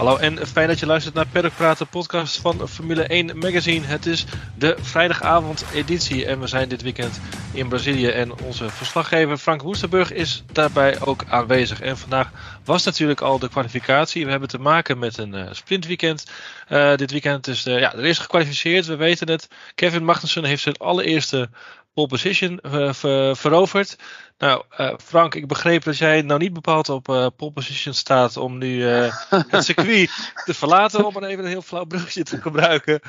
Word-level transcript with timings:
Hallo 0.00 0.16
en 0.16 0.46
fijn 0.46 0.68
dat 0.68 0.78
je 0.78 0.86
luistert 0.86 1.14
naar 1.14 1.26
Paddock 1.26 1.56
Praat, 1.56 1.78
de 1.78 1.84
podcast 1.84 2.40
van 2.40 2.68
Formule 2.68 3.02
1 3.02 3.38
Magazine. 3.38 3.86
Het 3.86 4.06
is 4.06 4.24
de 4.58 4.76
vrijdagavond 4.80 5.64
editie 5.74 6.26
en 6.26 6.40
we 6.40 6.46
zijn 6.46 6.68
dit 6.68 6.82
weekend 6.82 7.20
in 7.52 7.68
Brazilië. 7.68 8.08
En 8.08 8.40
onze 8.40 8.70
verslaggever 8.70 9.36
Frank 9.36 9.62
Woesterburg 9.62 10.12
is 10.12 10.44
daarbij 10.52 11.00
ook 11.00 11.24
aanwezig. 11.28 11.80
En 11.80 11.98
vandaag 11.98 12.30
was 12.64 12.84
natuurlijk 12.84 13.20
al 13.20 13.38
de 13.38 13.48
kwalificatie. 13.48 14.24
We 14.24 14.30
hebben 14.30 14.48
te 14.48 14.58
maken 14.58 14.98
met 14.98 15.18
een 15.18 15.34
uh, 15.34 15.46
sprintweekend. 15.50 16.24
Uh, 16.68 16.96
dit 16.96 17.10
weekend 17.10 17.46
is 17.46 17.62
de, 17.62 17.70
ja, 17.70 17.94
er 17.94 18.04
is 18.04 18.18
gekwalificeerd, 18.18 18.86
we 18.86 18.96
weten 18.96 19.30
het. 19.30 19.48
Kevin 19.74 20.04
Magnussen 20.04 20.44
heeft 20.44 20.62
zijn 20.62 20.76
allereerste 20.76 21.48
pole 21.94 22.06
position 22.06 22.58
ver, 22.62 23.36
veroverd. 23.36 23.96
Nou, 24.38 24.64
uh, 24.78 24.94
Frank, 24.96 25.34
ik 25.34 25.46
begreep 25.46 25.82
dat 25.82 25.98
jij 25.98 26.22
nou 26.22 26.40
niet 26.40 26.52
bepaald 26.52 26.88
op 26.88 27.08
uh, 27.08 27.26
pole 27.36 27.52
position 27.52 27.94
staat 27.94 28.36
om 28.36 28.58
nu 28.58 28.82
het 29.54 29.64
circuit 29.64 30.32
te 30.44 30.54
verlaten, 30.54 31.06
om 31.06 31.12
maar 31.12 31.22
even 31.22 31.44
een 31.44 31.50
heel 31.50 31.62
flauw 31.62 31.84
bruggetje 31.84 32.22
te 32.22 32.40
gebruiken. 32.40 33.00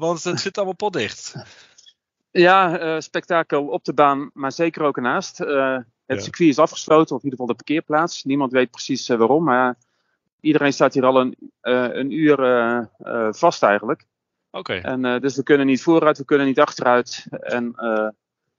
want 0.00 0.24
het 0.24 0.40
zit 0.40 0.56
allemaal 0.56 0.74
potdicht. 0.74 1.34
Ja, 2.30 3.00
spektakel 3.00 3.66
op 3.66 3.84
de 3.84 3.94
baan, 3.94 4.30
maar 4.32 4.52
zeker 4.52 4.82
ook 4.82 4.96
ernaast. 4.96 5.38
het 5.38 5.86
ja. 6.06 6.18
circuit 6.18 6.48
is 6.48 6.58
afgesloten, 6.58 7.16
of 7.16 7.22
in 7.22 7.30
ieder 7.30 7.38
geval 7.38 7.46
de 7.46 7.64
parkeerplaats. 7.64 8.24
Niemand 8.24 8.52
weet 8.52 8.70
precies 8.70 9.08
waarom, 9.08 9.44
maar 9.44 9.76
iedereen 10.40 10.72
staat 10.72 10.94
hier 10.94 11.04
al 11.04 11.20
een, 11.20 11.36
een 11.60 12.10
uur 12.10 12.36
vast 13.30 13.62
eigenlijk. 13.62 14.06
Oké. 14.54 14.76
Okay. 14.76 14.80
En 14.80 15.20
dus 15.20 15.36
we 15.36 15.42
kunnen 15.42 15.66
niet 15.66 15.82
vooruit, 15.82 16.18
we 16.18 16.24
kunnen 16.24 16.46
niet 16.46 16.60
achteruit. 16.60 17.26
En 17.30 17.74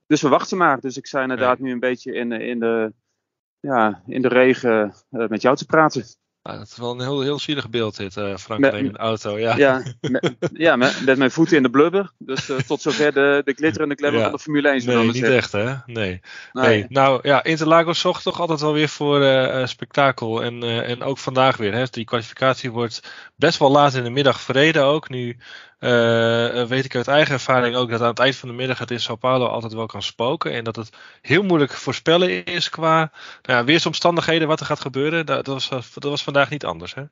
dus 0.06 0.22
we 0.22 0.28
wachten 0.28 0.56
maar. 0.56 0.80
Dus 0.80 0.96
ik 0.96 1.06
sta 1.06 1.22
inderdaad 1.22 1.58
nu 1.58 1.72
een 1.72 1.80
beetje 1.80 2.12
in, 2.12 2.32
in, 2.32 2.58
de, 2.58 2.92
ja, 3.60 4.02
in 4.06 4.22
de 4.22 4.28
regen 4.28 4.94
uh, 5.10 5.28
met 5.28 5.42
jou 5.42 5.56
te 5.56 5.66
praten. 5.66 6.04
Ah, 6.42 6.58
dat 6.58 6.66
is 6.66 6.76
wel 6.76 6.90
een 6.90 7.00
heel, 7.00 7.20
heel 7.20 7.38
zielig 7.38 7.70
beeld 7.70 7.96
dit, 7.96 8.16
uh, 8.16 8.36
Frank, 8.36 8.60
met, 8.60 8.74
in 8.74 8.86
een 8.86 8.96
auto. 8.96 9.38
Ja, 9.38 9.56
ja, 9.56 9.82
met, 10.00 10.36
ja 10.52 10.76
met, 10.76 11.04
met, 11.04 11.18
mijn 11.18 11.30
voeten 11.30 11.56
in 11.56 11.62
de 11.62 11.70
blubber. 11.70 12.12
Dus 12.18 12.50
uh, 12.50 12.56
tot 12.56 12.82
zover 12.82 13.12
de, 13.12 13.42
de 13.44 13.52
glitter 13.52 13.82
en 13.82 13.88
de 13.88 13.94
glamour 13.94 14.18
ja. 14.18 14.24
van 14.24 14.32
de 14.36 14.42
Formule 14.42 14.68
1. 14.68 14.86
Nee, 14.86 15.12
niet 15.12 15.22
echt 15.22 15.52
hè? 15.52 15.64
Nee. 15.64 15.80
nee. 15.86 16.20
nee. 16.52 16.86
Nou 16.88 17.20
ja, 17.22 17.44
Interlagos 17.44 18.00
zocht 18.00 18.22
toch 18.22 18.40
altijd 18.40 18.60
wel 18.60 18.72
weer 18.72 18.88
voor 18.88 19.20
uh, 19.20 19.66
spektakel. 19.66 20.42
En, 20.42 20.62
en 20.62 21.02
ook 21.02 21.18
vandaag 21.18 21.56
weer. 21.56 21.72
Hè? 21.72 21.84
Die 21.90 22.04
kwalificatie 22.04 22.70
wordt 22.70 23.12
best 23.36 23.58
wel 23.58 23.70
laat 23.70 23.94
in 23.94 24.04
de 24.04 24.10
middag 24.10 24.40
verreden 24.40 24.84
ook. 24.84 25.08
Nu 25.08 25.36
uh, 25.78 26.64
weet 26.64 26.84
ik 26.84 26.94
uit 26.94 27.08
eigen 27.08 27.34
ervaring 27.34 27.76
ook 27.76 27.90
dat 27.90 28.00
aan 28.00 28.08
het 28.08 28.18
eind 28.18 28.36
van 28.36 28.48
de 28.48 28.54
middag 28.54 28.78
het 28.78 28.90
in 28.90 29.00
Sao 29.00 29.16
Paulo 29.16 29.46
altijd 29.46 29.72
wel 29.72 29.86
kan 29.86 30.02
spoken. 30.02 30.52
En 30.52 30.64
dat 30.64 30.76
het 30.76 30.96
heel 31.20 31.42
moeilijk 31.42 31.72
voorspellen 31.72 32.44
is 32.44 32.68
qua 32.68 32.96
nou 33.42 33.58
ja, 33.58 33.64
weersomstandigheden 33.64 34.48
wat 34.48 34.60
er 34.60 34.66
gaat 34.66 34.80
gebeuren. 34.80 35.26
Dat, 35.26 35.46
was, 35.46 35.68
dat 35.68 36.02
was 36.02 36.24
vandaag 36.24 36.50
niet 36.50 36.64
anders. 36.64 36.94
Hè? 36.94 37.02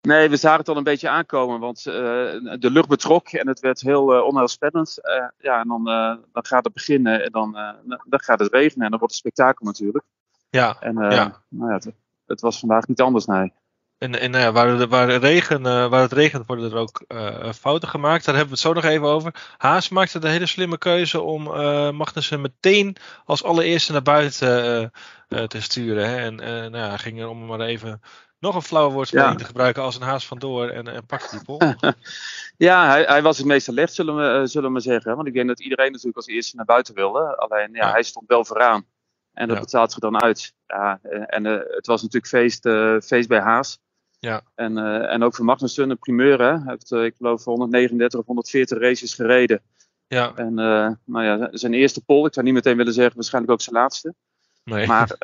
Nee, 0.00 0.28
we 0.28 0.36
zagen 0.36 0.58
het 0.58 0.68
al 0.68 0.76
een 0.76 0.82
beetje 0.82 1.08
aankomen, 1.08 1.60
want 1.60 1.86
uh, 1.86 1.94
de 1.94 2.70
lucht 2.70 2.88
betrok 2.88 3.28
en 3.28 3.48
het 3.48 3.60
werd 3.60 3.80
heel 3.80 4.16
uh, 4.16 4.22
onheilspellend. 4.22 4.98
Uh, 5.02 5.28
ja, 5.38 5.60
en 5.60 5.68
dan, 5.68 5.84
dan 6.32 6.44
gaat 6.44 6.64
het 6.64 6.72
beginnen 6.72 7.24
en 7.24 7.30
dan, 7.32 7.52
dan 8.04 8.20
gaat 8.20 8.38
het 8.38 8.52
regenen 8.52 8.84
en 8.84 8.90
dan 8.90 8.98
wordt 8.98 9.14
het 9.14 9.24
spektakel 9.24 9.66
natuurlijk. 9.66 10.04
Ja, 10.50 10.76
en 10.80 10.94
ja. 10.94 11.42
Nou 11.48 11.70
ja, 11.70 11.74
het, 11.74 11.92
het, 12.26 12.40
was 12.40 12.58
vandaag 12.58 12.86
niet 12.86 13.00
anders, 13.00 13.26
nee. 13.26 13.52
En, 13.98 14.20
en 14.20 14.30
nou 14.30 14.52
waar, 14.52 14.88
waar, 14.88 15.10
regen, 15.10 15.60
uh, 15.60 15.88
waar 15.88 16.02
het 16.02 16.12
regent 16.12 16.46
worden 16.46 16.70
er 16.70 16.76
ook 16.76 17.04
uh, 17.08 17.52
fouten 17.52 17.88
gemaakt. 17.88 18.24
Daar 18.24 18.34
hebben 18.34 18.54
we 18.54 18.60
het 18.60 18.68
zo 18.68 18.72
nog 18.72 18.84
even 18.84 19.06
over. 19.06 19.54
Haas 19.56 19.88
maakte 19.88 20.18
de 20.18 20.28
hele 20.28 20.46
slimme 20.46 20.78
keuze 20.78 21.20
om 21.20 21.46
uh, 21.46 21.90
Magnussen 21.90 22.40
meteen 22.40 22.96
als 23.24 23.44
allereerste 23.44 23.92
naar 23.92 24.02
buiten 24.02 24.92
te 25.28 25.62
sturen. 25.62 26.08
Hè. 26.08 26.16
En 26.16 26.34
nou 26.70 26.76
ja, 26.76 26.96
ging 26.96 27.20
er 27.20 27.28
om 27.28 27.46
maar 27.46 27.60
even 27.60 28.00
nog 28.38 28.54
een 28.54 28.62
flauwe 28.62 28.92
woordspeling 28.92 29.30
ja. 29.30 29.36
te 29.36 29.44
gebruiken 29.44 29.82
als 29.82 29.96
een 29.96 30.02
haas 30.02 30.26
vandoor 30.26 30.68
en, 30.68 30.88
en 30.88 31.06
pakte 31.06 31.30
die 31.30 31.44
pol. 31.44 31.60
ja, 32.68 32.88
hij, 32.88 33.02
hij, 33.02 33.22
was 33.22 33.36
het 33.36 33.46
meest 33.46 33.68
alert, 33.68 33.92
zullen 33.92 34.16
we, 34.16 34.46
zullen 34.46 34.72
we 34.72 34.80
zeggen. 34.80 35.16
Want 35.16 35.28
ik 35.28 35.34
denk 35.34 35.48
dat 35.48 35.60
iedereen 35.60 35.90
natuurlijk 35.90 36.16
als 36.16 36.26
eerste 36.26 36.56
naar 36.56 36.64
buiten 36.64 36.94
wilde. 36.94 37.36
Alleen 37.36 37.68
ja, 37.72 37.90
hij 37.90 38.02
stond 38.02 38.28
wel 38.28 38.44
vooraan. 38.44 38.86
En 39.32 39.48
dat 39.48 39.60
betaalt 39.60 39.90
zich 39.90 40.00
dan 40.00 40.22
uit. 40.22 40.54
Ja, 40.66 40.98
en 41.26 41.44
het 41.44 41.86
was 41.86 42.02
natuurlijk 42.02 42.26
feest, 42.26 42.68
feest 43.06 43.28
bij 43.28 43.40
Haas. 43.40 43.78
Ja. 44.26 44.42
En, 44.54 44.76
uh, 44.76 45.12
en 45.12 45.22
ook 45.22 45.34
voor 45.34 45.44
Magnussen, 45.44 45.90
een 45.90 45.98
primeur. 45.98 46.38
Hè? 46.38 46.50
Hij 46.50 46.62
heeft, 46.64 46.90
uh, 46.90 47.04
ik 47.04 47.14
geloof, 47.16 47.44
139 47.44 48.20
of 48.20 48.26
140 48.26 48.78
races 48.78 49.14
gereden. 49.14 49.62
Ja. 50.06 50.32
En 50.34 50.50
uh, 50.50 50.90
nou 51.04 51.24
ja, 51.24 51.48
zijn 51.50 51.74
eerste 51.74 52.04
pol, 52.04 52.26
ik 52.26 52.34
zou 52.34 52.46
niet 52.46 52.54
meteen 52.54 52.76
willen 52.76 52.92
zeggen, 52.92 53.14
waarschijnlijk 53.14 53.52
ook 53.52 53.60
zijn 53.60 53.76
laatste. 53.76 54.14
Nee. 54.64 54.86
Maar 54.86 55.16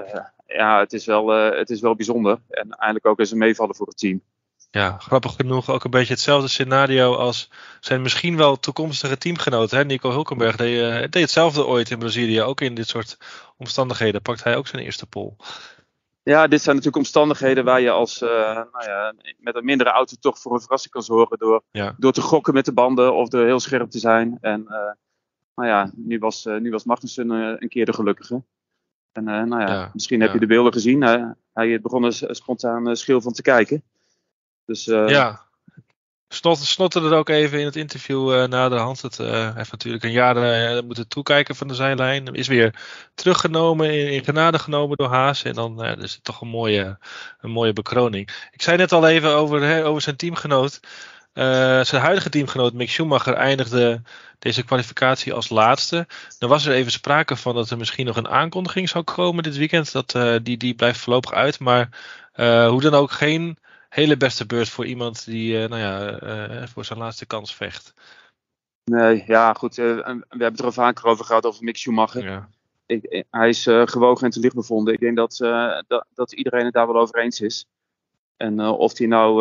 ja, 0.47 0.81
het 0.81 0.93
is, 0.93 1.07
wel, 1.07 1.29
het 1.29 1.71
is 1.71 1.81
wel 1.81 1.95
bijzonder. 1.95 2.39
En 2.49 2.71
eigenlijk 2.71 3.07
ook 3.07 3.19
eens 3.19 3.31
een 3.31 3.39
meevallen 3.39 3.75
voor 3.75 3.87
het 3.87 3.99
team. 3.99 4.23
Ja, 4.71 4.97
grappig 4.99 5.35
genoeg 5.35 5.71
ook 5.71 5.85
een 5.85 5.91
beetje 5.91 6.13
hetzelfde 6.13 6.49
scenario 6.49 7.15
als 7.15 7.51
zijn 7.81 8.03
misschien 8.03 8.37
wel 8.37 8.59
toekomstige 8.59 9.19
teamgenoten. 9.19 9.79
Hè? 9.79 9.85
Nico 9.85 10.11
Hulkenberg 10.11 10.57
deed, 10.57 11.13
deed 11.13 11.23
hetzelfde 11.23 11.67
ooit 11.67 11.91
in 11.91 11.99
Brazilië. 11.99 12.43
Ook 12.43 12.61
in 12.61 12.75
dit 12.75 12.89
soort 12.89 13.19
omstandigheden 13.57 14.23
pakt 14.23 14.45
hij 14.45 14.57
ook 14.57 14.67
zijn 14.67 14.83
eerste 14.83 15.07
pol. 15.07 15.37
Ja, 16.25 16.47
dit 16.47 16.63
zijn 16.63 16.77
natuurlijk 16.77 17.05
omstandigheden 17.05 17.65
waar 17.65 17.81
je 17.81 17.91
als 17.91 18.23
uh, 18.23 18.31
nou 18.55 18.85
ja, 18.85 19.15
met 19.39 19.55
een 19.55 19.65
mindere 19.65 19.91
auto 19.91 20.17
toch 20.21 20.39
voor 20.39 20.53
een 20.53 20.61
verrassing 20.61 20.93
kan 20.93 21.03
zorgen 21.03 21.39
door, 21.39 21.63
ja. 21.71 21.95
door 21.99 22.13
te 22.13 22.21
gokken 22.21 22.55
met 22.55 22.65
de 22.65 22.73
banden 22.73 23.15
of 23.15 23.29
door 23.29 23.45
heel 23.45 23.61
scherp 23.61 23.91
te 23.91 23.99
zijn. 23.99 24.39
En 24.41 24.61
uh, 24.61 24.91
nou 25.55 25.69
ja, 25.69 25.91
nu 25.95 26.19
was, 26.19 26.47
uh, 26.47 26.61
nu 26.61 26.71
was 26.71 26.85
Magnussen 26.85 27.31
een 27.31 27.69
keer 27.69 27.85
de 27.85 27.93
gelukkige. 27.93 28.43
En 29.13 29.25
nou 29.25 29.61
ja, 29.61 29.69
ja 29.69 29.91
misschien 29.93 30.21
heb 30.21 30.33
je 30.33 30.39
de 30.39 30.47
beelden 30.47 30.73
gezien. 30.73 31.03
Hij, 31.03 31.35
hij 31.53 31.81
begon 31.81 32.05
er 32.05 32.35
spontaan 32.35 32.97
schil 32.97 33.21
van 33.21 33.33
te 33.33 33.43
kijken. 33.43 33.83
Dus, 34.65 34.85
ja, 34.85 35.41
Snot, 36.35 36.59
snotte 36.59 37.01
er 37.01 37.15
ook 37.15 37.29
even 37.29 37.59
in 37.59 37.65
het 37.65 37.77
interview 37.77 38.33
uh, 38.33 38.45
na 38.45 38.69
de 38.69 38.77
hand. 38.77 39.03
Het 39.03 39.19
uh, 39.19 39.55
heeft 39.55 39.71
natuurlijk 39.71 40.05
een 40.05 40.11
jaar 40.11 40.37
uh, 40.37 40.83
moeten 40.83 41.09
toekijken 41.09 41.57
van 41.57 41.69
de 41.69 41.75
zijlijn. 41.75 42.35
Is 42.35 42.49
weer 42.49 42.75
teruggenomen, 43.15 43.93
in, 43.93 44.13
in 44.13 44.25
genade 44.25 44.59
genomen 44.59 44.97
door 44.97 45.09
Haas. 45.09 45.43
En 45.43 45.53
dan 45.53 45.85
is 45.85 46.13
het 46.13 46.25
toch 46.25 46.41
een 46.41 46.49
mooie, 46.49 46.99
een 47.41 47.51
mooie 47.51 47.73
bekroning. 47.73 48.49
Ik 48.51 48.63
zei 48.63 48.77
net 48.77 48.93
al 48.93 49.09
even 49.09 49.35
over, 49.35 49.63
hè, 49.63 49.85
over 49.85 50.03
zijn 50.03 50.17
teamgenoot. 50.17 50.81
zijn 51.87 52.03
huidige 52.03 52.29
teamgenoot 52.29 52.73
Mick 52.73 52.91
Schumacher 52.91 53.35
eindigde 53.35 54.03
deze 54.39 54.63
kwalificatie 54.63 55.33
als 55.33 55.49
laatste. 55.49 56.07
Dan 56.39 56.49
was 56.49 56.67
er 56.67 56.73
even 56.73 56.93
sprake 56.93 57.37
van 57.37 57.55
dat 57.55 57.71
er 57.71 57.79
misschien 57.79 58.07
nog 58.07 58.17
een 58.17 58.29
aankondiging 58.29 58.89
zou 58.89 59.05
komen 59.05 59.43
dit 59.43 59.57
weekend. 59.57 59.93
Dat, 59.93 60.19
die, 60.43 60.57
die 60.57 60.75
blijft 60.75 61.01
voorlopig 61.01 61.33
uit. 61.33 61.59
Maar 61.59 61.89
hoe 62.69 62.81
dan 62.81 62.95
ook 62.95 63.11
geen 63.11 63.59
hele 63.93 64.17
beste 64.17 64.47
beurt 64.47 64.69
voor 64.69 64.87
iemand 64.87 65.25
die 65.25 65.63
uh, 65.63 65.69
nou 65.69 65.81
ja, 65.81 66.23
uh, 66.23 66.67
voor 66.67 66.85
zijn 66.85 66.99
laatste 66.99 67.27
kans 67.27 67.55
vecht. 67.55 67.95
Nee, 68.85 69.25
ja 69.27 69.53
goed. 69.53 69.79
Uh, 69.79 69.87
we 69.87 70.03
hebben 70.29 70.49
het 70.49 70.59
er 70.59 70.65
al 70.65 70.73
vaker 70.73 71.05
over 71.05 71.25
gehad 71.25 71.47
over 71.47 71.65
Mick 71.65 71.77
Schumacher. 71.77 72.25
Ja. 72.25 72.49
Ik, 72.87 73.25
hij 73.31 73.49
is 73.49 73.63
gewogen 73.65 74.25
en 74.25 74.31
te 74.31 74.41
licht 74.41 74.55
bevonden. 74.55 74.95
Ik 74.95 75.01
denk 75.01 75.17
dat, 75.17 75.37
dat, 75.87 76.07
dat, 76.15 76.33
iedereen 76.33 76.65
het 76.65 76.75
daar 76.75 76.87
wel 76.87 77.01
over 77.01 77.19
eens 77.19 77.41
is. 77.41 77.67
En 78.37 78.61
of 78.61 78.99
hij 78.99 79.07
nou 79.07 79.35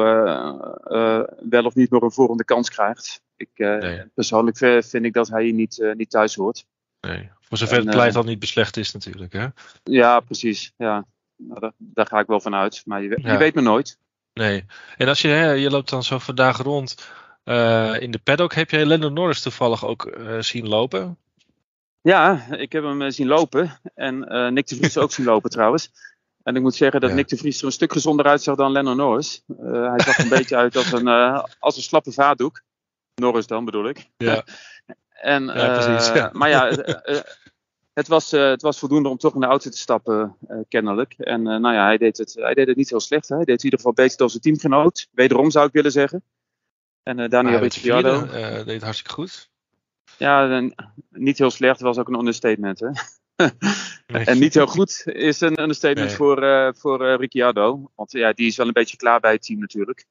wel 1.49 1.65
of 1.65 1.75
niet 1.75 1.89
nog 1.89 2.01
een 2.01 2.11
volgende 2.11 2.43
kans 2.43 2.69
krijgt. 2.69 3.21
Ik, 3.35 3.49
nee. 3.53 4.05
Persoonlijk 4.13 4.57
vind 4.57 5.05
ik 5.05 5.13
dat 5.13 5.29
hij 5.29 5.43
hier 5.43 5.53
niet, 5.53 5.93
niet 5.95 6.09
thuis 6.09 6.35
hoort. 6.35 6.65
Nee, 7.01 7.29
voor 7.39 7.57
zover 7.57 7.77
en, 7.77 7.85
het 7.85 7.95
pleit 7.95 8.15
al 8.15 8.23
niet 8.23 8.39
beslecht 8.39 8.77
is 8.77 8.91
natuurlijk. 8.91 9.33
Hè? 9.33 9.47
Ja, 9.83 10.19
precies. 10.19 10.73
Ja. 10.77 11.05
Nou, 11.35 11.59
daar, 11.59 11.73
daar, 11.77 12.05
ga 12.05 12.19
ik 12.19 12.27
wel 12.27 12.39
van 12.39 12.55
uit. 12.55 12.81
Maar 12.85 13.01
je, 13.01 13.19
ja. 13.21 13.31
je 13.31 13.37
weet 13.37 13.55
me 13.55 13.61
nooit. 13.61 13.99
Nee. 14.33 14.65
En 14.97 15.07
als 15.07 15.21
je, 15.21 15.27
hè, 15.27 15.51
je 15.51 15.69
loopt 15.69 15.89
dan 15.89 16.03
zo 16.03 16.19
vandaag 16.19 16.57
rond 16.57 17.11
uh, 17.45 18.01
in 18.01 18.11
de 18.11 18.19
paddock, 18.19 18.53
heb 18.53 18.69
jij 18.69 18.85
Lennon 18.85 19.13
Norris 19.13 19.41
toevallig 19.41 19.85
ook 19.85 20.05
uh, 20.17 20.41
zien 20.41 20.67
lopen? 20.67 21.17
Ja, 22.01 22.45
ik 22.51 22.71
heb 22.71 22.83
hem 22.83 23.11
zien 23.11 23.27
lopen. 23.27 23.79
En 23.95 24.33
uh, 24.33 24.47
Nick 24.47 24.67
de 24.67 24.75
Vries 24.75 24.97
ook 25.03 25.11
zien 25.11 25.25
lopen 25.25 25.49
trouwens. 25.49 25.91
En 26.43 26.55
ik 26.55 26.61
moet 26.61 26.75
zeggen 26.75 27.01
dat 27.01 27.09
ja. 27.09 27.15
Nick 27.15 27.27
de 27.27 27.37
Vries 27.37 27.59
er 27.59 27.65
een 27.65 27.71
stuk 27.71 27.91
gezonder 27.91 28.25
uitzag 28.25 28.55
dan 28.55 28.71
Lennon 28.71 28.97
Norris. 28.97 29.43
hij 29.57 29.99
zag 29.99 30.17
een 30.17 30.29
beetje 30.37 30.55
uit 30.55 30.75
als 30.75 30.91
een, 30.91 31.07
als 31.59 31.75
een 31.75 31.83
slappe 31.83 32.11
vaatdoek. 32.11 32.61
Norris 33.15 33.47
dan 33.47 33.65
bedoel 33.65 33.89
ik. 33.89 34.09
Ja. 34.17 34.43
en, 35.33 35.45
ja, 35.45 35.79
precies. 35.79 36.13
Ja. 36.13 36.29
Maar 36.33 36.49
ja, 36.49 36.69
het 37.93 38.07
was, 38.07 38.33
uh, 38.33 38.49
het 38.49 38.61
was 38.61 38.79
voldoende 38.79 39.09
om 39.09 39.17
toch 39.17 39.33
in 39.33 39.39
de 39.39 39.45
auto 39.45 39.69
te 39.69 39.77
stappen, 39.77 40.37
uh, 40.49 40.57
kennelijk. 40.67 41.13
En 41.13 41.39
uh, 41.39 41.57
nou 41.57 41.73
ja, 41.73 41.85
hij 41.85 41.97
deed, 41.97 42.17
het, 42.17 42.33
hij 42.33 42.53
deed 42.53 42.67
het 42.67 42.77
niet 42.77 42.89
heel 42.89 42.99
slecht. 42.99 43.29
Hè? 43.29 43.35
Hij 43.35 43.45
deed 43.45 43.53
het 43.53 43.63
in 43.63 43.71
ieder 43.71 43.79
geval 43.79 44.05
beter 44.05 44.17
dan 44.17 44.29
zijn 44.29 44.41
teamgenoot. 44.41 45.07
Wederom 45.11 45.51
zou 45.51 45.67
ik 45.67 45.73
willen 45.73 45.91
zeggen. 45.91 46.23
En 47.03 47.29
Daniel 47.29 47.59
Ricciardo. 47.59 48.25
deed 48.27 48.65
het 48.67 48.81
hartstikke 48.81 49.13
goed. 49.13 49.49
Ja, 50.17 50.69
niet 51.09 51.37
heel 51.37 51.51
slecht 51.51 51.81
was 51.81 51.97
ook 51.97 52.07
een 52.07 52.19
understatement. 52.19 52.79
Hè? 52.79 52.89
En 54.05 54.39
niet 54.39 54.53
heel 54.53 54.67
goed 54.67 55.03
is 55.05 55.41
een 55.41 55.61
understatement 55.61 56.07
nee. 56.07 56.15
voor, 56.15 56.73
voor 56.77 57.15
Ricciardo. 57.15 57.91
Want 57.95 58.11
ja, 58.11 58.33
die 58.33 58.47
is 58.47 58.55
wel 58.55 58.67
een 58.67 58.73
beetje 58.73 58.97
klaar 58.97 59.19
bij 59.19 59.31
het 59.31 59.43
team 59.43 59.59
natuurlijk. 59.59 60.05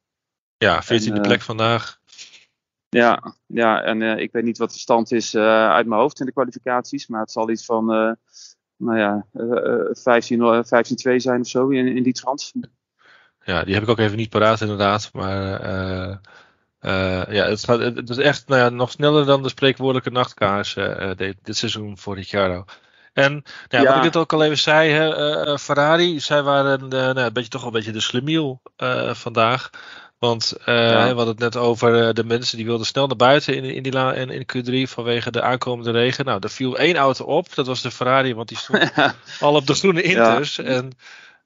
Ja, 0.57 0.85
14e 0.85 1.21
plek 1.21 1.41
vandaag. 1.41 2.00
Ja, 2.91 3.35
ja 3.47 3.83
en 3.83 4.01
uh, 4.01 4.17
ik 4.17 4.33
weet 4.33 4.45
niet 4.45 4.59
wat 4.59 4.73
de 4.73 4.79
stand 4.79 5.13
is 5.13 5.35
uh, 5.35 5.69
uit 5.71 5.87
mijn 5.87 6.01
hoofd 6.01 6.21
in 6.21 6.27
de 6.27 6.33
kwalificaties. 6.33 7.07
Maar 7.07 7.21
het 7.21 7.31
zal 7.31 7.51
iets 7.51 7.65
van 7.65 7.87
nou 8.77 8.99
ja, 8.99 9.27
15, 9.93 10.65
15-2 10.65 11.17
zijn 11.17 11.41
of 11.41 11.47
zo 11.47 11.69
in, 11.69 11.97
in 11.97 12.03
die 12.03 12.13
trant. 12.13 12.53
Ja, 13.45 13.65
die 13.65 13.75
heb 13.75 13.83
ik 13.83 13.89
ook 13.89 13.99
even 13.99 14.17
niet 14.17 14.31
paraat 14.31 14.61
inderdaad. 14.61 15.11
Maar 15.13 15.65
ja, 17.33 17.45
het, 17.45 17.65
gaat, 17.65 17.81
het 17.81 18.11
is 18.11 18.17
echt 18.17 18.49
nou 18.49 18.61
ja, 18.61 18.69
nog 18.69 18.91
sneller 18.91 19.27
dan 19.27 19.43
de 19.43 19.49
spreekwoordelijke 19.49 20.11
nachtkaars 20.11 20.75
dit, 21.17 21.37
dit, 21.43 21.57
seizoen 21.57 21.99
voor 21.99 22.15
Ricciardo. 22.15 22.65
En 23.13 23.33
nou 23.69 23.85
ja, 23.85 23.89
wat 23.89 23.97
ik 23.97 24.13
dit 24.13 24.17
ook 24.17 24.33
al 24.33 24.45
even 24.45 24.59
zei, 24.59 24.91
hè, 24.91 25.59
Ferrari, 25.59 26.21
zij 26.21 26.43
waren 26.43 26.89
nou, 26.89 27.19
een 27.19 27.33
beetje, 27.33 27.51
toch 27.51 27.61
wel 27.61 27.71
een 27.71 27.77
beetje 27.77 27.93
de 27.93 28.01
slemiel 28.01 28.63
vandaag. 29.13 29.71
Want 30.21 30.55
uh, 30.59 30.65
we 30.65 31.07
hadden 31.07 31.27
het 31.27 31.39
net 31.39 31.57
over 31.57 32.07
uh, 32.07 32.13
de 32.13 32.25
mensen 32.25 32.57
die 32.57 32.67
wilden 32.67 32.87
snel 32.87 33.07
naar 33.07 33.17
buiten 33.17 33.55
in, 33.55 33.65
in, 33.65 33.83
die 33.83 33.93
la 33.93 34.13
in, 34.13 34.31
in 34.31 34.43
Q3 34.43 34.91
vanwege 34.91 35.31
de 35.31 35.43
aankomende 35.43 35.91
regen. 35.91 36.25
Nou, 36.25 36.39
er 36.41 36.51
viel 36.51 36.79
één 36.79 36.97
auto 36.97 37.25
op, 37.25 37.55
dat 37.55 37.67
was 37.67 37.83
de 37.83 37.91
Ferrari, 37.91 38.35
want 38.35 38.49
die 38.49 38.59
stond 38.59 38.93
al 39.41 39.55
op 39.55 39.67
de 39.67 39.75
groene 39.75 40.03
inters. 40.03 40.57
Ja. 40.57 40.65
En 40.65 40.85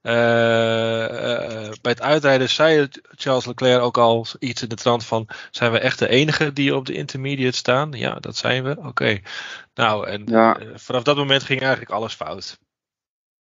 uh, 0.03 1.73
bij 1.81 1.93
het 1.93 2.03
uitrijden 2.03 2.49
zei 2.49 2.88
Charles 3.17 3.47
Leclerc 3.47 3.82
ook 3.82 3.99
al 3.99 4.26
iets 4.38 4.62
in 4.62 4.69
de 4.69 4.75
trant 4.75 5.05
van: 5.05 5.29
zijn 5.50 5.73
we 5.73 5.79
echt 5.79 5.99
de 5.99 6.09
enige 6.09 6.53
die 6.53 6.76
op 6.76 6.87
de 6.87 6.94
intermediate 6.94 7.56
staan? 7.56 7.93
Ja, 7.93 8.15
dat 8.15 8.37
zijn 8.37 8.65
we. 8.65 8.71
Oké. 8.71 8.87
Okay. 8.87 9.23
Nou, 9.75 10.09
en 10.09 10.23
ja. 10.26 10.59
vanaf 10.75 11.03
dat 11.03 11.17
moment 11.17 11.43
ging 11.43 11.61
eigenlijk 11.61 11.91
alles 11.91 12.15
fout. 12.15 12.59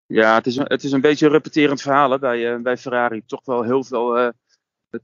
Ja, 0.06 0.34
het 0.34 0.46
is, 0.46 0.56
het 0.56 0.84
is 0.84 0.92
een 0.92 1.00
beetje 1.00 1.26
een 1.26 1.32
repeterend 1.32 1.82
verhaal 1.82 2.18
bij, 2.18 2.60
bij 2.62 2.76
Ferrari. 2.76 3.22
Toch 3.26 3.44
wel 3.44 3.62
heel 3.62 3.84
veel 3.84 4.32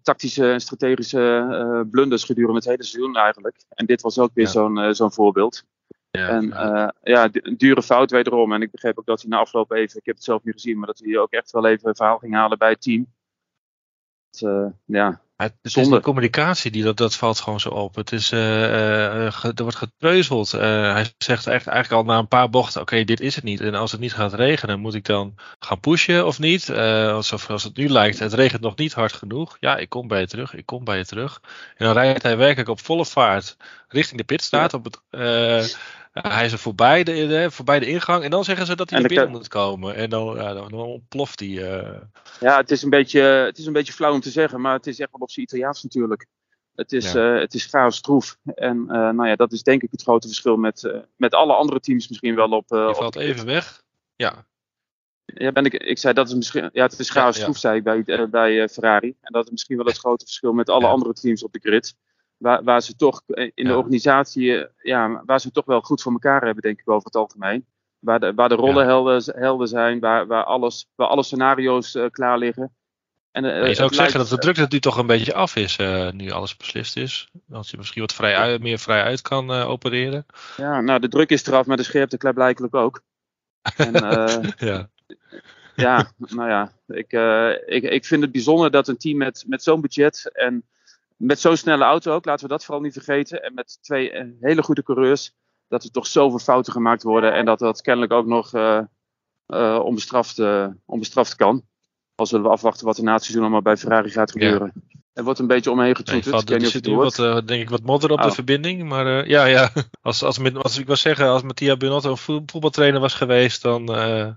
tactische 0.03 0.53
en 0.53 0.61
strategische 0.61 1.47
uh, 1.51 1.91
blunders 1.91 2.25
gedurende 2.25 2.57
het 2.59 2.69
hele 2.69 2.85
seizoen 2.85 3.17
eigenlijk. 3.17 3.65
En 3.69 3.87
dit 3.87 4.01
was 4.01 4.19
ook 4.19 4.31
weer 4.35 4.45
ja. 4.45 4.51
zo'n 4.51 4.79
uh, 4.79 4.93
zo'n 4.93 5.13
voorbeeld. 5.13 5.65
Ja, 6.11 6.29
en 6.29 6.45
uh, 6.45 6.89
ja, 7.03 7.29
een 7.33 7.57
dure 7.57 7.83
fout 7.83 8.11
wederom. 8.11 8.53
En 8.53 8.63
ik 8.63 8.71
begreep 8.71 8.99
ook 8.99 9.07
dat 9.07 9.21
hij 9.21 9.31
na 9.31 9.39
afloop 9.39 9.73
even, 9.73 9.99
ik 9.99 10.07
heb 10.07 10.15
het 10.15 10.25
zelf 10.25 10.45
niet 10.45 10.55
gezien, 10.55 10.79
maar 10.79 10.87
dat 10.87 10.99
hij 10.99 11.19
ook 11.19 11.31
echt 11.31 11.51
wel 11.51 11.67
even 11.67 11.89
een 11.89 11.97
verhaal 11.97 12.19
ging 12.19 12.35
halen 12.35 12.59
bij 12.59 12.71
het 12.71 12.83
team. 12.83 13.07
Het, 14.31 14.73
ja, 14.85 15.21
het, 15.41 15.55
is 15.63 15.89
de 15.89 16.01
communicatie, 16.01 16.71
die, 16.71 16.83
dat, 16.83 16.97
dat 16.97 17.17
valt 17.17 17.41
gewoon 17.41 17.61
zo 17.61 17.69
op. 17.69 17.95
Het 17.95 18.13
is, 18.13 18.33
uh, 18.33 18.41
uh, 18.41 19.33
ge, 19.33 19.53
er 19.55 19.63
wordt 19.63 19.77
getreuzeld. 19.77 20.55
Uh, 20.55 20.61
hij 20.93 21.15
zegt 21.19 21.47
echt, 21.47 21.67
eigenlijk 21.67 21.93
al 21.93 22.13
na 22.13 22.19
een 22.19 22.29
paar 22.29 22.51
bochten, 22.51 22.81
oké, 22.81 22.93
okay, 22.93 23.05
dit 23.05 23.21
is 23.21 23.35
het 23.35 23.45
niet. 23.45 23.61
En 23.61 23.75
als 23.75 23.93
het 23.93 24.01
niet 24.01 24.15
gaat 24.15 24.35
regenen, 24.35 24.81
moet 24.81 24.95
ik 24.95 25.05
dan 25.05 25.35
gaan 25.59 25.81
pushen 25.81 26.27
of 26.27 26.39
niet? 26.39 26.71
alsof 26.71 27.51
als 27.51 27.63
het 27.63 27.77
nu 27.77 27.89
lijkt, 27.89 28.19
het 28.19 28.33
regent 28.33 28.63
nog 28.63 28.77
niet 28.77 28.93
hard 28.93 29.13
genoeg. 29.13 29.57
Ja, 29.61 29.77
ik 29.77 29.89
kom 29.89 30.09
bij 30.09 30.21
je 30.21 30.27
terug, 30.27 30.55
ik 30.55 30.67
kom 30.67 30.85
bij 30.85 30.99
je 30.99 31.07
terug. 31.07 31.41
En 31.77 31.85
dan 31.85 31.95
rijdt 31.95 32.23
hij 32.23 32.37
werkelijk 32.37 32.69
op 32.69 32.81
volle 32.81 33.07
vaart 33.07 33.57
richting 33.89 34.19
de 34.19 34.27
pitstraat. 34.27 34.73
Ja. 34.73 34.79
Op 34.79 34.85
het, 34.85 35.01
hij 36.13 36.45
is 36.45 36.53
er 36.53 36.59
voorbij 36.59 37.03
de, 37.03 37.47
voorbij 37.51 37.79
de 37.79 37.87
ingang. 37.87 38.25
En 38.25 38.31
dan 38.31 38.45
zeggen 38.45 38.67
ze 38.67 38.77
dat 38.77 38.91
hij 38.91 38.99
naar 38.99 39.09
binnen 39.09 39.31
moet 39.31 39.49
komen. 39.49 39.95
En 39.95 40.11
dan, 40.11 40.37
ja, 40.37 40.53
dan, 40.53 40.69
dan 40.69 40.81
ontploft 40.81 41.41
hij. 41.41 41.49
Uh... 41.49 41.99
Ja, 42.41 42.57
het 42.57 42.71
is, 42.71 42.83
een 42.83 42.91
beetje, 42.91 43.21
het 43.21 43.59
is 43.59 43.67
een 43.67 43.73
beetje 43.73 43.93
flauw 43.93 44.13
om 44.13 44.21
te 44.21 44.31
zeggen. 44.31 44.61
Maar 44.61 44.73
het 44.73 44.87
is 44.87 44.99
echt 44.99 45.11
wel 45.11 45.21
op 45.21 45.31
zijn 45.31 45.47
Italiaans 45.47 45.83
natuurlijk. 45.83 46.27
Het 46.75 46.93
is, 46.93 47.13
ja. 47.13 47.35
uh, 47.35 47.41
het 47.41 47.55
is 47.55 47.65
chaos 47.65 48.01
troef. 48.01 48.37
En 48.45 48.77
uh, 48.77 48.93
nou 48.93 49.27
ja, 49.27 49.37
dat 49.37 49.53
is 49.53 49.63
denk 49.63 49.83
ik 49.83 49.91
het 49.91 50.03
grote 50.03 50.27
verschil 50.27 50.57
met, 50.57 50.93
met 51.17 51.35
alle 51.35 51.53
andere 51.53 51.81
teams 51.81 52.09
misschien 52.09 52.35
wel 52.35 52.51
op. 52.51 52.69
Je 52.69 52.89
op 52.89 52.97
valt 52.97 53.17
even 53.17 53.47
weg. 53.47 53.83
Ja. 54.17 54.47
Ja, 55.25 55.53
ben 55.53 55.65
ik, 55.65 55.73
ik 55.73 55.99
zei 55.99 56.15
dat 56.15 56.29
is 56.29 56.35
misschien. 56.35 56.71
Ja, 56.73 56.83
het 56.83 56.99
is 56.99 57.11
chaos 57.11 57.37
ja, 57.37 57.43
troef, 57.43 57.59
zei 57.59 57.77
ik 57.77 57.85
bij, 57.85 58.29
bij 58.31 58.69
Ferrari. 58.69 59.15
En 59.21 59.33
dat 59.33 59.45
is 59.45 59.51
misschien 59.51 59.77
wel 59.77 59.87
het 59.87 59.99
grote 60.05 60.25
verschil 60.25 60.53
met 60.53 60.69
alle 60.69 60.87
andere 60.87 61.13
teams 61.13 61.43
op 61.43 61.53
de 61.53 61.59
grid 61.63 61.95
waar, 62.41 62.65
waar 62.65 62.83
ze 62.83 62.97
toch 62.97 63.23
in 63.55 63.65
de 63.67 63.77
organisatie, 63.77 64.67
ja, 64.83 65.23
waar 65.27 65.41
ze 65.41 65.51
toch 65.51 65.65
wel 65.65 65.81
goed 65.81 66.03
voor 66.03 66.13
elkaar 66.13 66.45
hebben, 66.45 66.63
denk 66.63 66.81
ik 66.81 66.89
over 66.89 67.05
het 67.05 67.17
algemeen. 67.17 67.67
Waar 67.99 68.21
de, 68.21 68.35
waar 68.35 68.49
de 68.49 68.55
rollen 68.55 68.83
ja. 68.83 68.89
helder, 68.89 69.23
helder 69.25 69.69
zijn, 69.69 70.01
waar, 70.01 70.27
waar, 70.27 70.45
alles, 70.45 70.87
waar 70.95 71.07
alle 71.07 71.23
scenario's 71.23 71.95
uh, 71.95 72.07
klaar 72.11 72.39
liggen. 72.39 72.75
En, 73.31 73.45
uh, 73.45 73.67
je 73.67 73.75
zou 73.75 73.89
ook 73.89 73.95
zeggen 73.95 74.19
dat 74.19 74.29
de 74.29 74.39
druk 74.39 74.57
dat 74.57 74.71
nu 74.71 74.81
toch 74.81 74.97
een 74.97 75.07
beetje 75.07 75.35
af 75.35 75.57
is, 75.57 75.79
uh, 75.79 76.11
nu 76.11 76.31
alles 76.31 76.57
beslist 76.57 76.97
is. 76.97 77.31
Dat 77.47 77.69
je 77.69 77.77
misschien 77.77 78.01
wat 78.01 78.15
vrij 78.15 78.37
uit, 78.37 78.63
meer 78.63 78.79
vrij 78.79 79.03
uit 79.03 79.23
kan 79.23 79.51
opereren. 79.51 80.27
Ja, 80.57 80.81
nou 80.81 81.01
de 81.01 81.09
druk 81.09 81.31
is 81.31 81.47
eraf, 81.47 81.67
maar 81.67 81.77
de 81.77 81.83
scherpte 81.83 82.17
klaarblijkelijk 82.17 82.75
ook. 82.75 83.03
En, 83.77 83.93
ja. 84.69 84.91
ja, 85.77 86.13
nou 86.17 86.49
ja, 86.49 86.73
ik, 86.87 87.13
ik, 87.67 87.83
ik 87.83 88.05
vind 88.05 88.23
het 88.23 88.33
bijzonder 88.33 88.71
dat 88.71 88.89
een 88.89 88.99
team 88.99 89.17
met, 89.17 89.45
met 89.47 89.63
zo'n 89.63 89.81
budget 89.81 90.31
en 90.33 90.65
met 91.21 91.41
zo'n 91.41 91.57
snelle 91.57 91.85
auto 91.85 92.13
ook, 92.13 92.25
laten 92.25 92.47
we 92.47 92.53
dat 92.53 92.65
vooral 92.65 92.83
niet 92.83 92.93
vergeten. 92.93 93.43
En 93.43 93.55
met 93.55 93.79
twee 93.81 94.11
eh, 94.11 94.27
hele 94.41 94.63
goede 94.63 94.83
coureurs, 94.83 95.33
dat 95.69 95.85
er 95.85 95.91
toch 95.91 96.07
zoveel 96.07 96.39
fouten 96.39 96.73
gemaakt 96.73 97.03
worden. 97.03 97.33
En 97.33 97.45
dat 97.45 97.59
dat 97.59 97.81
kennelijk 97.81 98.13
ook 98.13 98.27
nog 98.27 98.55
uh, 98.55 98.81
uh, 99.47 99.81
onbestraft, 99.83 100.39
uh, 100.39 100.67
onbestraft 100.85 101.37
kan. 101.37 101.63
Als 102.15 102.29
zullen 102.29 102.45
we 102.45 102.51
afwachten 102.51 102.87
wat 102.87 102.99
er 102.99 103.05
na 103.05 103.13
het 103.13 103.23
seizoen 103.23 103.43
allemaal 103.43 103.63
bij 103.63 103.77
Ferrari 103.77 104.11
gaat 104.11 104.31
gebeuren. 104.31 104.73
Ja. 104.75 104.99
Er 105.13 105.25
wordt 105.25 105.39
een 105.39 105.47
beetje 105.47 105.71
omheen 105.71 105.97
getoeterd. 105.97 106.49
Nee, 106.49 106.59
er 106.59 106.67
zit 106.67 106.87
nu 106.87 106.95
wat, 106.95 107.19
uh, 107.19 107.39
denk 107.45 107.63
ik 107.63 107.71
wat 107.71 107.83
modder 107.83 108.11
op 108.11 108.19
oh. 108.19 108.25
de 108.25 108.33
verbinding. 108.33 108.89
Maar 108.89 109.07
uh, 109.07 109.27
ja, 109.27 109.45
ja. 109.45 109.73
Als, 110.03 110.23
als, 110.23 110.55
als 110.55 110.79
ik 110.79 110.87
wil 110.87 110.97
zeggen, 110.97 111.27
als 111.27 111.43
Mattia 111.43 111.77
Binotto 111.77 112.11
een 112.11 112.17
voetbaltrainer 112.17 113.01
was 113.01 113.15
geweest, 113.15 113.63
dan, 113.63 113.99
uh, 113.99 114.29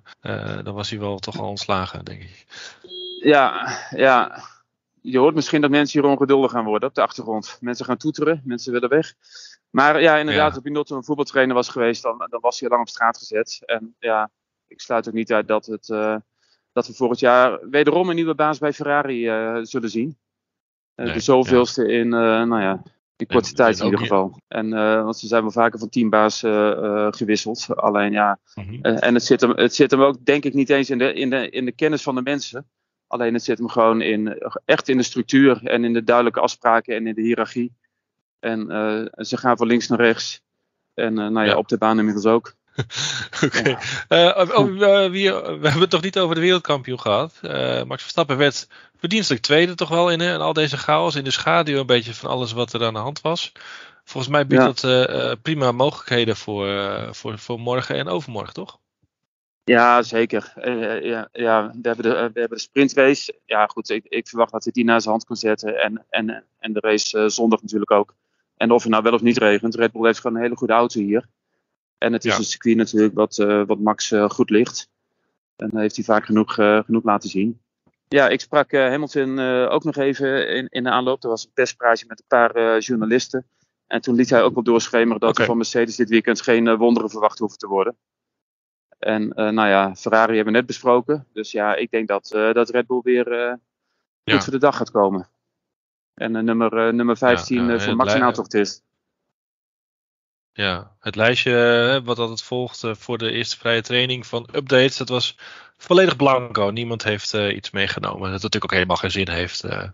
dan 0.64 0.74
was 0.74 0.90
hij 0.90 1.00
wel 1.00 1.18
toch 1.20 1.40
al 1.40 1.48
ontslagen, 1.48 2.06
denk 2.06 2.22
ik. 2.22 2.46
Ja, 3.20 3.78
ja 3.90 4.44
je 5.04 5.18
hoort 5.18 5.36
misschien 5.36 5.62
dat 5.62 5.70
mensen 5.70 6.02
hier 6.02 6.10
ongeduldig 6.10 6.52
gaan 6.52 6.66
worden 6.66 6.90
op 6.90 6.96
de 6.96 7.02
achtergrond. 7.02 7.58
Mensen 7.62 7.86
gaan 7.86 7.98
toeteren, 7.98 8.42
mensen 8.46 8.72
willen 8.72 8.90
weg. 8.90 9.14
Maar 9.70 10.02
ja, 10.02 10.18
inderdaad, 10.18 10.48
ja. 10.48 10.54
als 10.54 10.64
Binotto 10.64 10.96
een 10.96 11.04
voetbaltrainer 11.04 11.56
was 11.56 11.70
geweest, 11.70 12.04
dan, 12.04 12.18
dan 12.30 12.40
was 12.40 12.60
hij 12.60 12.70
al 12.70 12.76
lang 12.76 12.88
op 12.88 12.94
straat 12.94 13.18
gezet. 13.18 13.62
En 13.66 13.96
ja, 14.00 14.32
ik 14.68 14.82
sluit 14.82 15.08
ook 15.08 15.14
niet 15.14 15.34
uit 15.34 15.48
dat, 15.48 15.66
het, 15.66 15.88
uh, 15.88 16.16
dat 16.72 16.88
we 16.88 16.94
volgend 16.94 17.20
jaar 17.20 17.70
wederom 17.70 18.10
een 18.10 18.16
nieuwe 18.16 18.36
baas 18.36 18.58
bij 18.58 18.74
Ferrari 18.74 19.30
uh, 19.30 19.60
zullen 19.62 19.90
zien. 19.90 20.18
Uh, 20.96 21.06
nee, 21.06 21.14
de 21.14 21.20
zoveelste 21.20 21.88
ja. 21.88 22.00
in, 22.00 22.10
nou 22.10 22.62
ja, 22.62 22.84
in 23.16 23.28
korte 23.28 23.50
en, 23.50 23.56
tijd 23.56 23.80
in 23.80 23.86
ieder 23.86 24.00
geval. 24.00 24.42
En, 24.48 24.70
want 25.04 25.18
ze 25.18 25.28
zijn 25.28 25.42
wel 25.42 25.52
vaker 25.52 25.80
van 25.80 25.90
teambaas 25.90 26.40
gewisseld. 27.10 27.68
Alleen 27.76 28.12
ja, 28.12 28.40
mm 28.56 28.64
-hmm. 28.64 28.82
en 28.82 29.14
het 29.14 29.24
zit, 29.24 29.42
hem, 29.42 29.52
het 29.52 29.76
zit 29.76 29.92
hem 29.92 30.02
ook 30.02 30.26
denk 30.26 30.44
ik 30.44 30.54
niet 30.54 30.70
eens 30.70 30.90
in 30.90 30.98
de, 30.98 31.14
in 31.14 31.30
de, 31.30 31.50
in 31.50 31.66
de 31.66 31.72
kennis 31.72 32.04
van 32.04 32.16
de 32.16 32.22
mensen. 32.22 32.68
Alleen 33.14 33.34
het 33.34 33.44
zit 33.44 33.58
hem 33.58 33.70
gewoon 33.70 34.02
in, 34.02 34.38
echt 34.66 34.90
in 34.90 34.98
de 34.98 35.04
structuur 35.04 35.66
en 35.66 35.84
in 35.84 35.94
de 35.94 36.04
duidelijke 36.04 36.40
afspraken 36.40 36.96
en 36.96 37.08
in 37.08 37.14
de 37.14 37.22
hiërarchie. 37.22 37.74
En 38.40 38.60
uh, 38.72 39.26
ze 39.26 39.38
gaan 39.38 39.58
van 39.58 39.68
links 39.68 39.88
naar 39.88 40.00
rechts. 40.00 40.42
En 40.94 41.12
uh, 41.12 41.28
nou 41.28 41.46
ja, 41.46 41.52
ja, 41.52 41.58
op 41.58 41.68
de 41.68 41.78
baan 41.78 41.98
inmiddels 41.98 42.26
ook. 42.26 42.54
Oké. 43.44 43.46
Okay. 43.46 43.78
Ja. 44.10 44.42
Uh, 44.42 44.58
oh, 44.58 44.80
we 44.80 45.60
hebben 45.62 45.80
het 45.80 45.90
toch 45.90 46.02
niet 46.02 46.20
over 46.20 46.36
de 46.36 46.42
wereldkampioen 46.42 47.00
gehad. 47.00 47.40
Max 47.88 48.02
Verstappen 48.02 48.38
werd 48.38 48.68
verdienstelijk 48.98 49.44
tweede 49.44 49.76
toch 49.76 49.90
wel 49.90 50.12
in, 50.12 50.22
in 50.22 50.40
al 50.40 50.54
deze 50.54 50.78
chaos. 50.78 51.16
In 51.16 51.24
de 51.24 51.32
schaduw 51.32 51.80
een 51.80 51.86
beetje 51.86 52.14
van 52.14 52.30
alles 52.30 52.52
wat 52.52 52.74
er 52.74 52.86
aan 52.86 52.94
de 52.94 53.00
hand 53.00 53.22
was. 53.22 53.52
Volgens 54.04 54.34
mij 54.34 54.48
biedt 54.48 54.82
ja. 54.82 55.06
dat 55.06 55.42
prima 55.42 55.72
mogelijkheden 55.72 56.36
voor, 56.36 56.68
voor, 57.12 57.40
voor 57.40 57.60
morgen 57.60 57.96
en 57.96 58.08
overmorgen, 58.08 58.54
toch? 58.54 58.80
Ja, 59.66 60.02
zeker. 60.02 60.54
Uh, 60.58 61.04
ja, 61.04 61.30
ja, 61.32 61.72
we, 61.82 61.88
hebben 61.88 62.04
de, 62.06 62.10
we 62.34 62.40
hebben 62.40 62.58
de 62.58 62.60
sprintrace. 62.60 63.40
Ja, 63.46 63.66
goed, 63.66 63.90
ik, 63.90 64.06
ik 64.06 64.28
verwacht 64.28 64.52
dat 64.52 64.64
hij 64.64 64.74
die 64.74 64.84
naar 64.84 65.02
zijn 65.02 65.14
hand 65.14 65.26
kan 65.26 65.36
zetten. 65.36 65.82
En, 65.82 66.06
en, 66.10 66.44
en 66.60 66.74
de 66.74 66.80
race 66.80 67.18
uh, 67.18 67.30
zondag 67.30 67.62
natuurlijk 67.62 67.92
ook. 67.92 68.16
En 68.58 68.72
of 68.72 68.82
het 68.84 68.92
nou 68.92 69.04
wel 69.04 69.14
of 69.14 69.22
niet 69.22 69.38
regent, 69.38 69.76
Red 69.76 69.92
Bull 69.92 70.06
heeft 70.06 70.20
gewoon 70.20 70.36
een 70.36 70.44
hele 70.44 70.56
goede 70.56 70.74
auto 70.74 71.00
hier. 71.00 71.28
En 71.98 72.14
het 72.14 72.26
is 72.26 72.32
ja. 72.32 72.38
een 72.38 72.44
circuit 72.44 72.76
natuurlijk 72.76 73.14
wat, 73.14 73.36
wat 73.68 73.80
Max 73.80 74.14
goed 74.28 74.50
ligt. 74.50 74.90
En 75.56 75.70
dat 75.70 75.82
heeft 75.82 75.96
hij 75.96 76.06
vaak 76.06 76.26
genoeg, 76.26 76.54
genoeg 76.54 77.04
laten 77.04 77.30
zien. 77.30 77.60
Ja, 78.08 78.30
ik 78.30 78.42
sprak 78.42 78.72
Hamilton 78.72 79.40
ook 79.70 79.84
nog 79.84 79.96
even 79.96 80.48
in, 80.48 80.68
in 80.70 80.84
de 80.84 80.90
aanloop. 80.90 81.24
Er 81.24 81.30
was 81.30 81.46
een 81.46 81.52
perspraatje 81.54 82.06
met 82.08 82.20
een 82.20 82.28
paar 82.28 82.80
journalisten. 82.80 83.46
En 83.88 84.02
toen 84.02 84.16
liet 84.16 84.30
hij 84.30 84.44
ook 84.44 84.54
wel 84.54 84.64
doorschemeren 84.64 85.20
dat 85.20 85.30
okay. 85.30 85.42
er 85.42 85.50
van 85.50 85.58
Mercedes 85.58 85.96
dit 85.96 86.10
weekend 86.10 86.42
geen 86.42 86.78
wonderen 86.78 87.10
verwacht 87.10 87.40
hoeven 87.40 87.58
te 87.58 87.68
worden. 87.68 87.98
En 89.04 89.24
uh, 89.24 89.50
nou 89.50 89.68
ja, 89.68 89.96
Ferrari 89.96 90.36
hebben 90.36 90.54
we 90.54 90.60
net 90.60 90.68
besproken. 90.68 91.28
Dus 91.34 91.52
ja, 91.52 91.76
ik 91.76 91.92
denk 91.92 92.08
dat, 92.08 92.32
uh, 92.36 92.54
dat 92.54 92.70
Red 92.70 92.88
Bull 92.88 93.02
weer 93.04 93.28
uh, 93.28 93.50
goed 93.50 93.60
ja. 94.24 94.42
voor 94.42 94.54
de 94.54 94.60
dag 94.60 94.78
gaat 94.78 94.92
komen. 94.92 95.30
En 96.14 96.46
nummer, 96.46 96.94
nummer 96.94 97.18
15 97.18 97.66
ja, 97.66 97.80
voor 97.80 97.96
Max 97.96 98.14
aantocht 98.14 98.54
is. 98.54 98.82
Ja, 100.52 100.96
het 101.00 101.16
lijstje 101.16 102.02
wat 102.04 102.20
altijd 102.20 102.44
volgt 102.44 102.84
voor 102.92 103.18
de 103.18 103.32
eerste 103.32 103.58
vrije 103.58 103.82
training 103.82 104.28
van 104.28 104.50
updates, 104.56 104.98
dat 104.98 105.10
was 105.10 105.38
volledig 105.78 106.16
blanco. 106.16 106.70
Niemand 106.70 107.04
heeft 107.04 107.34
iets 107.34 107.72
meegenomen. 107.72 108.22
Dat 108.22 108.32
natuurlijk 108.32 108.64
ook 108.64 108.72
helemaal 108.72 108.96
geen 108.96 109.12
zin 109.12 109.30
heeft. 109.30 109.64
Uh, 109.64 109.88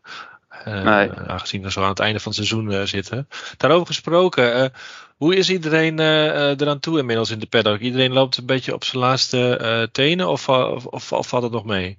nee. 0.66 1.12
Aangezien 1.12 1.62
we 1.62 1.72
zo 1.72 1.82
aan 1.84 1.89
het 1.89 2.00
einde 2.00 2.20
van 2.20 2.32
het 2.32 2.46
seizoen 2.46 2.88
zitten. 2.88 3.28
Daarover 3.58 3.88
gesproken, 3.88 4.72
hoe 5.19 5.35
is 5.35 5.49
iedereen 5.49 5.99
eraan 5.99 6.79
toe 6.79 6.99
inmiddels 6.99 7.29
in 7.29 7.39
de 7.39 7.47
paddock? 7.47 7.79
Iedereen 7.79 8.13
loopt 8.13 8.38
een 8.38 8.45
beetje 8.45 8.73
op 8.73 8.83
zijn 8.83 9.01
laatste 9.01 9.89
tenen 9.91 10.27
of, 10.27 10.49
of, 10.49 10.85
of, 10.85 11.11
of, 11.11 11.27
valt 11.27 11.43
het 11.43 11.51
nog 11.51 11.65
mee? 11.65 11.97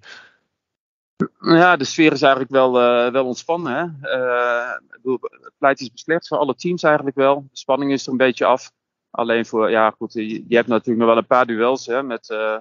Ja, 1.40 1.76
de 1.76 1.84
sfeer 1.84 2.12
is 2.12 2.22
eigenlijk 2.22 2.52
wel, 2.52 2.72
wel 3.12 3.26
ontspannen. 3.26 3.98
Hè? 4.00 4.10
het 5.00 5.52
pleit 5.58 5.80
is 5.80 5.92
beslecht 5.92 6.28
voor 6.28 6.38
alle 6.38 6.54
teams 6.54 6.82
eigenlijk 6.82 7.16
wel. 7.16 7.46
De 7.50 7.58
spanning 7.58 7.92
is 7.92 8.06
er 8.06 8.12
een 8.12 8.16
beetje 8.16 8.44
af. 8.44 8.70
Alleen 9.10 9.46
voor, 9.46 9.70
ja 9.70 9.90
goed, 9.90 10.12
je, 10.12 10.44
je 10.48 10.56
hebt 10.56 10.68
natuurlijk 10.68 10.98
nog 10.98 11.08
wel 11.08 11.16
een 11.16 11.26
paar 11.26 11.46
duels 11.46 11.86
hè, 11.86 12.02
met 12.02 12.28
uh, 12.28 12.56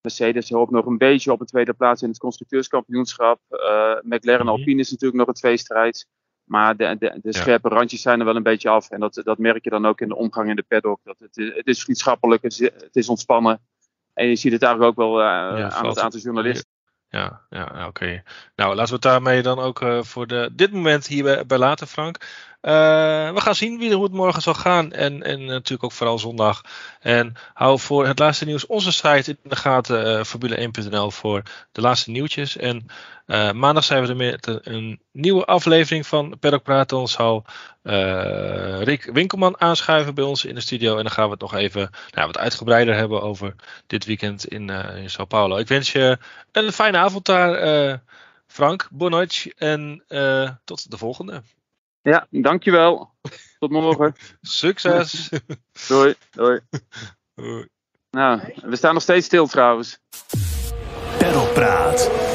Mercedes 0.00 0.50
hoopt 0.50 0.70
nog 0.70 0.86
een 0.86 0.98
beetje 0.98 1.32
op 1.32 1.40
een 1.40 1.46
tweede 1.46 1.72
plaats 1.72 2.02
in 2.02 2.08
het 2.08 2.18
constructeurskampioenschap. 2.18 3.40
Uh, 3.50 3.94
McLaren 4.02 4.46
Mhm. 4.46 4.54
Alpine 4.54 4.80
is 4.80 4.90
natuurlijk 4.90 5.18
nog 5.18 5.28
een 5.28 5.34
tweestrijd. 5.34 6.06
Maar 6.50 6.76
de, 6.76 6.96
de, 6.98 7.18
de 7.22 7.32
scherpe 7.32 7.68
randjes 7.68 8.02
zijn 8.02 8.18
er 8.18 8.24
wel 8.24 8.36
een 8.36 8.42
beetje 8.42 8.68
af. 8.68 8.90
En 8.90 9.00
dat, 9.00 9.20
dat 9.24 9.38
merk 9.38 9.64
je 9.64 9.70
dan 9.70 9.86
ook 9.86 10.00
in 10.00 10.08
de 10.08 10.16
omgang 10.16 10.48
in 10.48 10.56
de 10.56 10.64
paddock. 10.68 11.00
Dat 11.04 11.16
het, 11.18 11.52
het 11.56 11.66
is 11.66 11.82
vriendschappelijk, 11.82 12.42
het 12.42 12.52
is, 12.52 12.58
het 12.58 12.96
is 12.96 13.08
ontspannen. 13.08 13.60
En 14.14 14.26
je 14.26 14.36
ziet 14.36 14.52
het 14.52 14.62
eigenlijk 14.62 14.98
ook 14.98 15.06
wel 15.06 15.20
uh, 15.20 15.26
aan 15.74 15.86
het 15.86 15.98
aantal 15.98 16.20
journalisten. 16.20 16.70
Ja, 17.08 17.40
ja 17.50 17.70
ja, 17.74 17.86
oké. 17.86 18.22
Nou, 18.56 18.74
laten 18.74 18.86
we 18.86 18.92
het 18.92 19.02
daarmee 19.02 19.42
dan 19.42 19.58
ook 19.58 19.80
eh, 19.80 20.02
voor 20.02 20.26
de, 20.26 20.50
dit 20.52 20.72
moment 20.72 21.06
hierbij 21.06 21.46
bij 21.46 21.58
laten, 21.58 21.86
Frank. 21.86 22.16
Eh, 22.60 23.32
we 23.32 23.40
gaan 23.40 23.54
zien 23.54 23.78
wie, 23.78 23.94
hoe 23.94 24.04
het 24.04 24.12
morgen 24.12 24.42
zal 24.42 24.54
gaan. 24.54 24.92
En, 24.92 25.22
en 25.22 25.44
natuurlijk 25.44 25.84
ook 25.84 25.92
vooral 25.92 26.18
zondag. 26.18 26.62
En 27.00 27.34
hou 27.54 27.78
voor 27.78 28.06
het 28.06 28.18
laatste 28.18 28.44
nieuws 28.44 28.66
onze 28.66 28.92
site 28.92 29.30
in 29.30 29.50
de 29.50 29.56
gaten, 29.56 30.18
eh 30.18 30.24
formule1.nl, 30.24 31.10
voor 31.10 31.42
de 31.72 31.80
laatste 31.80 32.10
nieuwtjes. 32.10 32.56
En 32.56 32.86
eh, 33.26 33.52
maandag 33.52 33.84
zijn 33.84 34.02
we 34.02 34.08
er 34.08 34.16
met 34.16 34.60
een 34.66 35.00
nieuwe 35.12 35.44
aflevering 35.44 36.06
van 36.06 36.38
Paddock 36.40 36.62
Praten. 36.62 36.96
Dan 36.96 37.08
zal 37.08 37.44
Rick 38.82 39.10
Winkelman 39.12 39.60
aanschuiven 39.60 40.14
bij 40.14 40.24
ons 40.24 40.44
in 40.44 40.54
de 40.54 40.60
studio. 40.60 40.96
En 40.96 41.02
dan 41.02 41.12
gaan 41.12 41.24
we 41.24 41.30
het 41.30 41.40
nog 41.40 41.54
even 41.54 41.90
nou, 42.10 42.26
wat 42.26 42.38
uitgebreider 42.38 42.94
hebben 42.94 43.22
over 43.22 43.54
dit 43.86 44.04
weekend 44.04 44.46
in, 44.46 44.70
Sao 45.06 45.24
Paulo. 45.24 45.56
Ik 45.56 45.68
wens 45.68 45.92
je 45.92 46.18
een 46.52 46.72
fijne 46.72 46.98
avond 46.98 47.24
daar, 47.24 48.00
Frank. 48.46 48.88
Bonnoit. 48.90 49.54
En 49.56 50.04
tot 50.64 50.90
de 50.90 50.98
volgende. 50.98 51.42
Ja, 52.02 52.26
dankjewel. 52.30 53.14
Tot 53.58 53.70
morgen. 53.70 54.14
Succes! 54.40 55.28
Doei. 55.88 56.14
Doei. 56.30 56.60
Hoi. 57.34 57.68
Nou, 58.10 58.40
we 58.62 58.76
staan 58.76 58.94
nog 58.94 59.02
steeds 59.02 59.26
stil 59.26 59.46
trouwens. 59.46 59.98
Peddelpraat. 61.18 62.29